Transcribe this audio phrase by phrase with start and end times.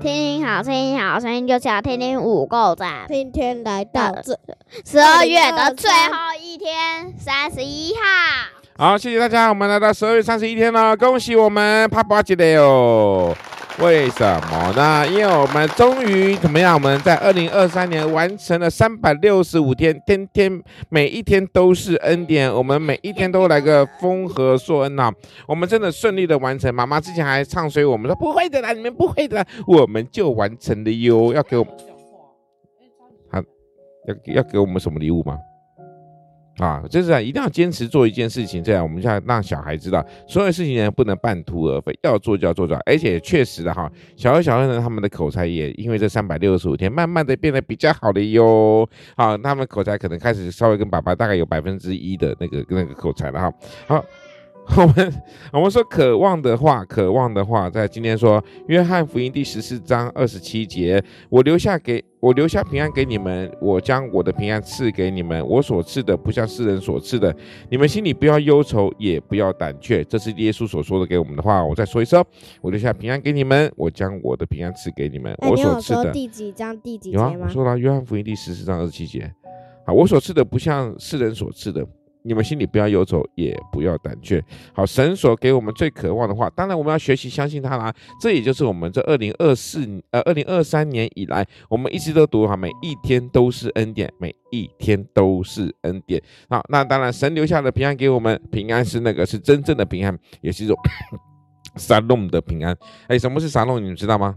[0.00, 3.04] 好声音，好声音就是要天天五够赞。
[3.06, 4.34] 今天来到这
[4.82, 8.00] 十二月的最后一天，三十一号。
[8.78, 13.36] 好，谢谢大家，我们来到十二月三十一天了，恭喜我们帕巴吉的哟。
[13.82, 15.06] 为什么呢？
[15.08, 16.74] 因为我们终于怎么样？
[16.74, 22.52] 我们在二零二三年完成了三百六十五天，天天每一天都是恩典。
[22.54, 25.10] 我们每一天都来个丰和硕恩啊！
[25.48, 26.74] 我们真的顺利的完成。
[26.74, 31.32] 妈妈之前还唱衰我们说不会的啦，你们不会的啦，我们就完成了哟。
[31.32, 31.72] 要给我们，
[33.30, 33.42] 好，
[34.06, 35.38] 要要给我们什么礼物吗？
[36.60, 42.78] 啊，就是啊，一定要坚持做一件事情，这样我们就要让小孩知道，所有事情呢不能半途而废，要做就要做到。
[42.84, 48.86] 而且确实的哈，小二、小二呢，他们的口才也因为这三百六十五天，慢慢的变得比较好的哟。
[49.16, 53.52] 好，他们口才可能开始稍微跟爸爸大概有百分之一的那个那个口才了哈。
[53.86, 54.04] 好。
[54.76, 55.12] 我们
[55.52, 67.34] 我们说渴望的话，渴望的话，在今天说约翰福音第十四章二十七节，我留下给我留下平安给你们，我将我的平安赐给你们，我所赐的不像世人所赐的，
[67.70, 70.04] 你们心里不要忧愁，也不要胆怯。
[70.04, 71.64] 这是耶稣所说的给我们的话。
[71.64, 72.22] 我再说一次，
[72.60, 76.12] 我留下平安给你们，我将我的平安赐给你们，我所赐的。
[76.12, 79.20] 第几章第几节有啊，我说了约翰福音第十四章二十七节，
[79.86, 81.86] 啊，我所赐的不像世人所赐的。
[82.22, 84.42] 你们心里不要忧愁，也不要胆怯。
[84.74, 87.94] 好，神所给我们最渴望的话，当然我们要学习相信他啦。
[88.20, 96.22] 这也就是我们这二零二四呃二零二三年以来，我们一直都读哈，每一天都是恩典，每一天都是恩典。
[96.48, 100.76] 好，那当然神留下的平安给我们，平安是那个是真正的平安，也是一种
[101.76, 102.76] 沙龙的平安。
[103.08, 103.82] 哎，什么是沙龙？
[103.82, 104.34] 你们知道吗？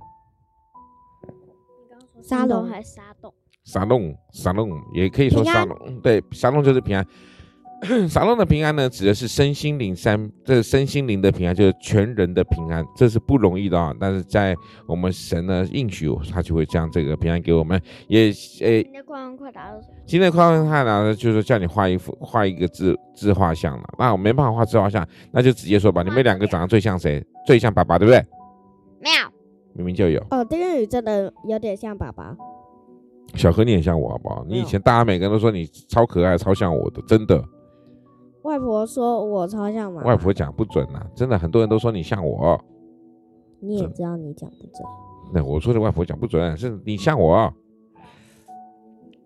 [2.21, 3.33] 沙龙还是沙洞？
[3.65, 7.05] 沙龙，沙龙也可以说沙龙，对，沙龙就是平安。
[8.07, 13.93] 撒弄的平安呢，指的是身心灵三，这是身心灵的平安，就是全人的平安，这是不容易的啊。
[13.99, 14.55] 但是在
[14.87, 17.81] 我们神呢应许，他就会将这个平安给我们。
[18.07, 23.83] 也诶，今天快问快答的今天快问快答呢，就是叫你画一幅画一个自自画像了。
[23.97, 26.03] 那我没办法画自画像，那就直接说吧。
[26.03, 27.23] 你们两个长得最像谁？
[27.45, 28.25] 最像爸爸，对不对？
[29.01, 29.29] 没有，
[29.73, 30.25] 明明就有。
[30.31, 32.35] 哦，丁宇真的有点像爸爸。
[33.35, 34.45] 小何，你也像我，好不好？
[34.47, 37.43] 你以前大家每个人都说你超可爱，超像我的，真的。
[38.43, 40.03] 外婆说我超像吗？
[40.03, 42.59] 外婆讲不准呐、啊，真的很多人都说你像我。
[43.59, 44.85] 你也知道你讲不准。
[45.33, 47.51] 那我说的外婆讲不准，是你像我。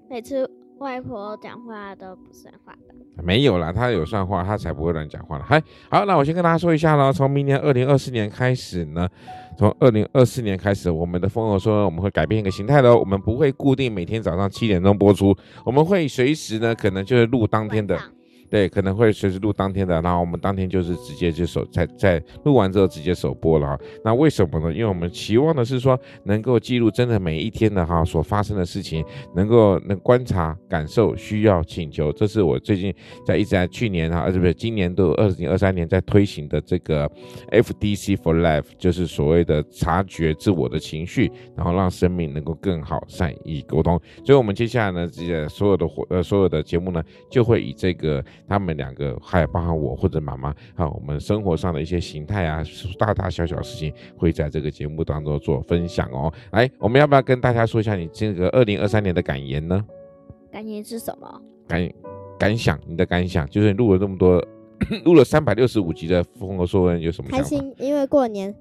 [0.07, 3.23] 每次外婆讲话都不算话的。
[3.23, 5.43] 没有啦，她有算话，她才不会乱讲话了。
[5.43, 7.11] 嗨，好，那我先跟大家说一下喽。
[7.11, 9.09] 从明年二零二四年开始呢，
[9.57, 12.95] 从二零二四年开始，我们的丰禾说我们会改变一个形态喽。
[12.95, 15.35] 我们不会固定每天早上七点钟播出，
[15.65, 17.97] 我们会随时呢，可能就是录当天的。
[18.49, 23.79] 对，可能会随时录当天的，然后我们当天就是直接就首在在录完之后直接首播了哈。
[24.03, 24.73] 那为什么呢？
[24.73, 29.03] 因为我们期望的是说能够记录真的每一天的哈所发生的事情，
[29.35, 32.93] 能够能观察、感受、需要、请求，这是我最近
[33.25, 37.09] 在一直在去年哈，而不是今年都有二零二三年在推行的这个
[37.51, 43.99] FDC for Life，就是所谓的察觉自我的情绪，然后让生命能够更好善意沟通。
[44.25, 48.23] 所以，我们接下来呢，这些所有的活呃所有的节目呢，就会以这个。
[48.47, 52.63] 他们两个，还有包含我或者妈妈，还有我们生活上的一些形态啊，
[52.99, 56.31] 大大小小事情，会在这个节目当中做分享哦。
[56.51, 59.85] 来，我们要不要跟大家说一下你这个二零二三年的感言呢？
[60.51, 61.41] 感言是什么？
[61.67, 61.89] 感
[62.39, 64.43] 感想，你的感想就是录了这么多，
[65.03, 67.43] 录了三百六十五集的《丰禾硕恩》，有什么想法？
[67.43, 68.55] 开心，因为过年，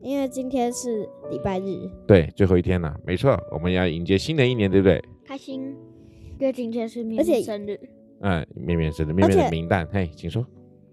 [0.00, 5.02] 因为今天是礼拜日，对，最后一天了，没错，我们要迎接新的一年，对不对？
[5.24, 5.74] 开心，
[6.38, 7.80] 因为今天是绵绵生日。
[8.26, 10.44] 嗯，绵绵生日，绵绵的名单，嘿，请说。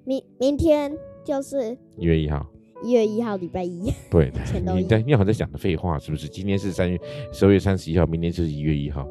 [0.04, 0.92] 明明天
[1.24, 2.46] 就是一月一号，
[2.84, 3.90] 一月一号礼拜一。
[4.10, 4.30] 对，
[4.76, 6.28] 你在你好像在讲的废话，是不是？
[6.28, 7.00] 今天是三月
[7.32, 9.08] 十二月三十一号，明天就是一月一号，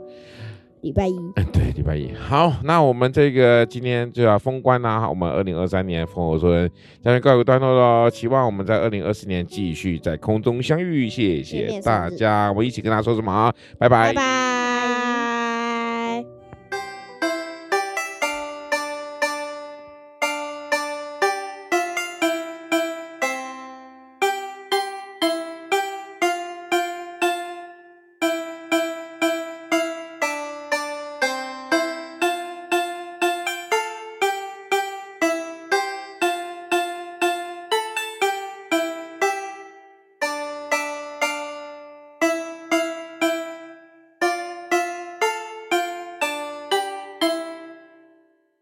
[0.83, 1.15] 礼拜一。
[1.37, 2.13] 嗯，对，礼拜一。
[2.13, 5.09] 好，那我们这个今天就要封关啦。
[5.09, 6.71] 我们二零二三年丰禾硕恩
[7.01, 8.11] 将要告一个段落喽。
[8.11, 11.09] 期望我们在二零二四年继续在空中相遇。
[11.09, 13.51] 谢谢大家，我们一起跟大家说什么？
[13.79, 14.09] 拜拜。
[14.09, 14.70] 拜拜。